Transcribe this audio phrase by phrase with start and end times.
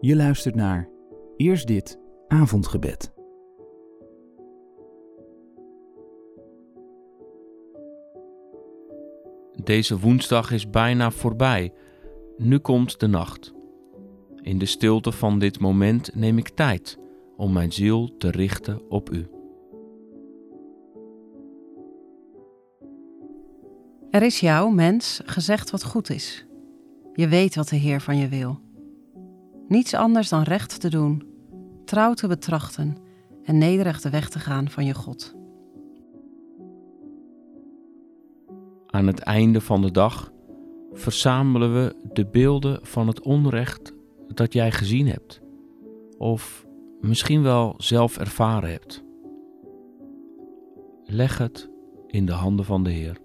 [0.00, 0.88] Je luistert naar
[1.36, 3.12] Eerst dit avondgebed.
[9.64, 11.72] Deze woensdag is bijna voorbij.
[12.36, 13.54] Nu komt de nacht.
[14.40, 16.98] In de stilte van dit moment neem ik tijd
[17.36, 19.26] om mijn ziel te richten op U.
[24.10, 26.46] Er is jou, mens, gezegd wat goed is.
[27.12, 28.65] Je weet wat de Heer van je wil.
[29.68, 31.22] Niets anders dan recht te doen,
[31.84, 32.96] trouw te betrachten
[33.44, 35.34] en nederig de weg te gaan van je God.
[38.86, 40.32] Aan het einde van de dag
[40.92, 43.94] verzamelen we de beelden van het onrecht
[44.28, 45.40] dat jij gezien hebt,
[46.18, 46.66] of
[47.00, 49.04] misschien wel zelf ervaren hebt.
[51.04, 51.70] Leg het
[52.06, 53.24] in de handen van de Heer.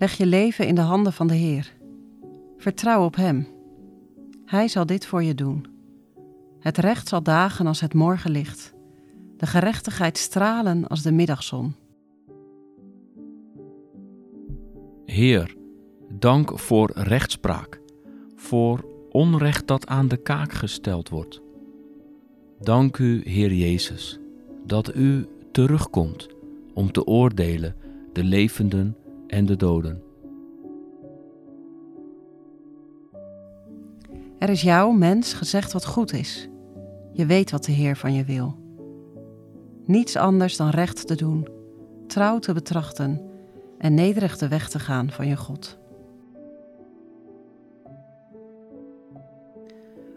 [0.00, 1.72] Leg je leven in de handen van de Heer.
[2.56, 3.46] Vertrouw op Hem.
[4.44, 5.66] Hij zal dit voor je doen.
[6.58, 8.74] Het recht zal dagen als het morgenlicht,
[9.36, 11.74] de gerechtigheid stralen als de middagzon.
[15.04, 15.56] Heer,
[16.08, 17.80] dank voor rechtspraak,
[18.36, 21.40] voor onrecht dat aan de kaak gesteld wordt.
[22.60, 24.18] Dank u, Heer Jezus,
[24.66, 26.28] dat u terugkomt
[26.74, 27.76] om te oordelen
[28.12, 28.96] de levenden
[29.30, 30.02] en de doden.
[34.38, 36.48] Er is jou, mens, gezegd wat goed is.
[37.12, 38.58] Je weet wat de Heer van je wil.
[39.86, 41.48] Niets anders dan recht te doen,
[42.06, 43.20] trouw te betrachten
[43.78, 45.78] en nederig de weg te gaan van je God.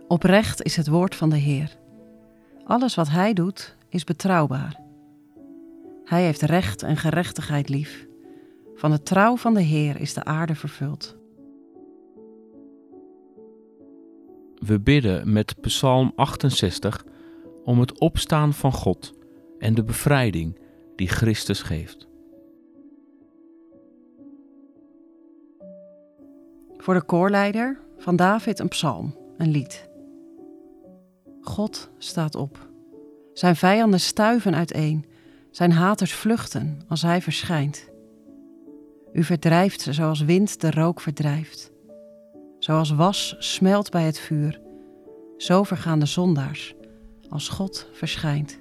[0.07, 1.77] Oprecht is het woord van de Heer.
[2.63, 4.79] Alles wat Hij doet is betrouwbaar.
[6.05, 8.07] Hij heeft recht en gerechtigheid lief.
[8.75, 11.17] Van de trouw van de Heer is de aarde vervuld.
[14.55, 17.05] We bidden met Psalm 68
[17.63, 19.13] om het opstaan van God
[19.59, 20.59] en de bevrijding
[20.95, 22.07] die Christus geeft.
[26.77, 29.89] Voor de koorleider van David een psalm, een lied.
[31.41, 32.69] God staat op.
[33.33, 35.05] Zijn vijanden stuiven uiteen,
[35.51, 37.91] zijn haters vluchten als hij verschijnt.
[39.13, 41.71] U verdrijft ze zoals wind de rook verdrijft.
[42.59, 44.61] Zoals was smelt bij het vuur,
[45.37, 46.75] zo vergaan de zondaars
[47.29, 48.59] als God verschijnt.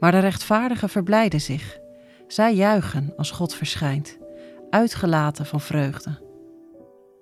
[0.00, 1.80] Maar de rechtvaardigen verblijden zich.
[2.26, 4.18] Zij juichen als God verschijnt,
[4.70, 6.20] uitgelaten van vreugde.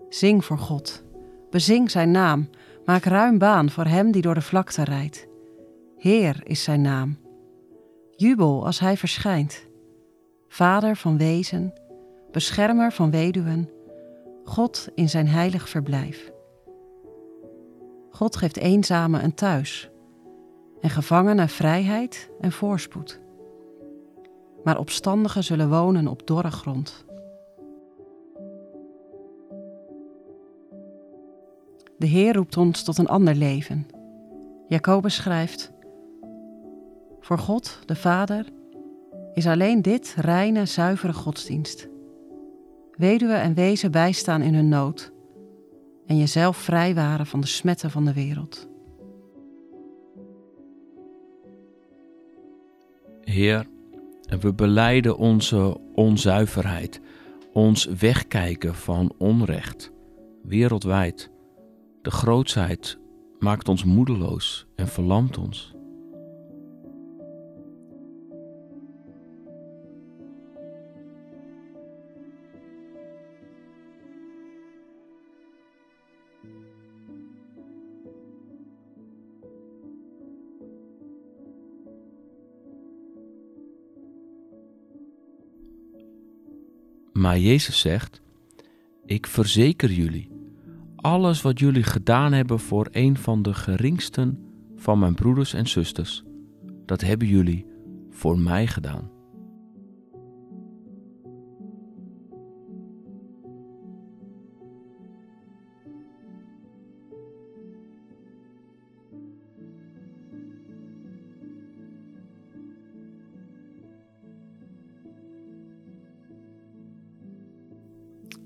[0.09, 1.05] Zing voor God,
[1.51, 2.49] bezing zijn naam,
[2.85, 5.29] maak ruim baan voor hem die door de vlakte rijdt.
[5.97, 7.19] Heer is zijn naam.
[8.17, 9.69] Jubel als hij verschijnt.
[10.53, 11.73] Vader van wezen,
[12.31, 13.71] beschermer van weduwen,
[14.45, 16.33] God in zijn heilig verblijf.
[18.11, 19.91] God geeft eenzamen een thuis
[20.81, 23.21] en gevangenen vrijheid en voorspoed.
[24.65, 27.05] Maar opstandigen zullen wonen op dorre grond.
[31.99, 33.87] De Heer roept ons tot een ander leven.
[34.69, 35.73] Jacobus schrijft:
[37.21, 38.47] Voor God, de Vader,
[39.35, 41.89] is alleen dit reine, zuivere godsdienst.
[42.97, 45.13] Weduwe en wezen bijstaan in hun nood
[46.07, 48.69] en jezelf vrijwaren van de smetten van de wereld.
[53.21, 53.67] Heer,
[54.41, 57.01] we beleiden onze onzuiverheid,
[57.53, 59.93] ons wegkijken van onrecht,
[60.43, 61.31] wereldwijd.
[62.03, 62.99] De grootsheid
[63.39, 65.75] maakt ons moedeloos en verlamt ons.
[87.13, 88.21] Maar Jezus zegt:
[89.07, 90.31] Ik verzeker jullie,
[90.97, 94.39] alles wat jullie gedaan hebben voor een van de geringsten
[94.77, 96.23] van mijn broeders en zusters,
[96.87, 97.67] dat hebben jullie
[98.11, 99.20] voor mij gedaan.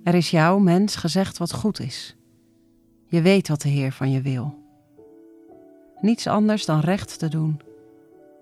[0.04, 2.16] Er is jou, mens, gezegd wat goed is.
[3.06, 4.54] Je weet wat de Heer van je wil.
[6.00, 7.60] Niets anders dan recht te doen,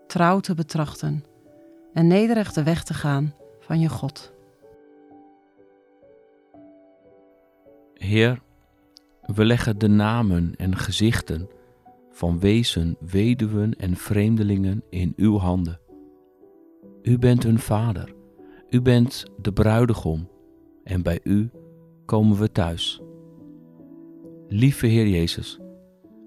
[0.06, 1.24] trouw te betrachten
[1.92, 4.32] en nederig de weg te gaan van je God.
[7.94, 8.42] Heer,
[9.22, 11.48] we leggen de namen en gezichten
[12.10, 15.80] van wezen, weduwen en vreemdelingen in uw handen.
[17.02, 18.14] U bent hun vader,
[18.70, 20.30] u bent de bruidegom
[20.84, 21.50] en bij u
[22.05, 23.00] komen we thuis.
[24.49, 25.58] Lieve Heer Jezus,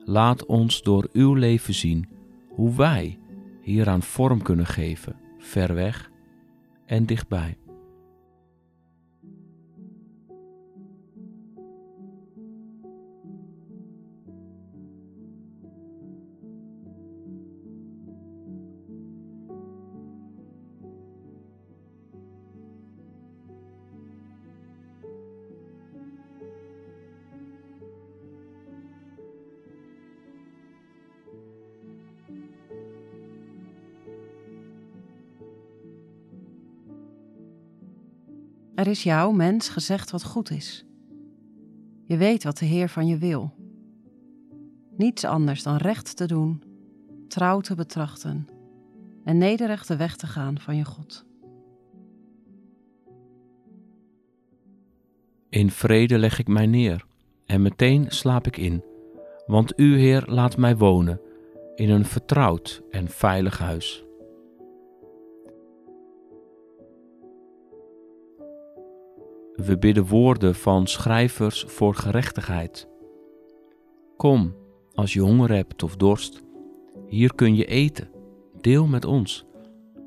[0.04, 2.10] laat ons door uw leven zien
[2.50, 3.20] hoe wij
[3.62, 6.12] hieraan vorm kunnen geven, ver weg
[6.86, 7.58] en dichtbij.
[38.86, 40.86] Er is jou, mens, gezegd wat goed is.
[42.04, 43.54] Je weet wat de Heer van je wil.
[44.98, 46.64] Niets anders dan recht te doen,
[47.28, 48.48] trouw te betrachten
[49.24, 51.26] en nederig de weg te gaan van je God.
[55.50, 57.06] In vrede leg ik mij neer
[57.46, 58.84] en meteen slaap ik in,
[59.46, 61.22] want u, Heer, laat mij wonen
[61.76, 64.05] in een vertrouwd en veilig huis.
[69.56, 72.88] We bidden woorden van schrijvers voor gerechtigheid.
[74.18, 74.56] Kom,
[74.94, 76.44] als je honger hebt of dorst,
[77.08, 78.10] hier kun je eten,
[78.62, 79.46] deel met ons.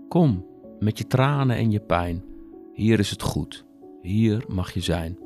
[0.09, 0.47] Kom,
[0.79, 2.25] met je tranen en je pijn,
[2.73, 3.65] hier is het goed,
[4.03, 5.19] hier mag je zijn.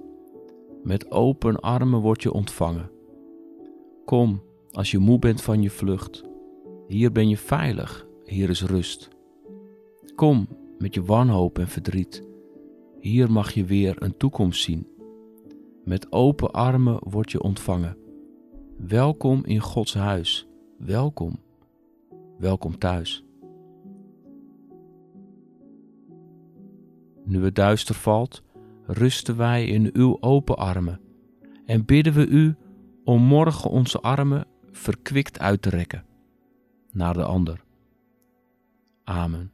[0.83, 2.91] Met open armen word je ontvangen.
[4.05, 6.25] Kom, als je moe bent van je vlucht,
[6.87, 9.09] hier ben je veilig, hier is rust.
[10.15, 10.49] Kom,
[10.79, 12.31] met je wanhoop en verdriet
[13.03, 14.87] hier mag je weer een toekomst zien.
[15.85, 17.97] Met open armen word je ontvangen.
[18.77, 20.49] Welkom in Gods huis.
[20.79, 21.39] Welkom.
[22.39, 23.25] Welkom thuis.
[27.25, 28.43] Nu het duister valt,
[28.87, 31.01] rusten wij in uw open armen
[31.67, 32.55] en bidden we u
[33.05, 36.05] om morgen onze armen verkwikt uit te rekken
[36.93, 37.65] naar de ander.
[39.05, 39.52] Amen.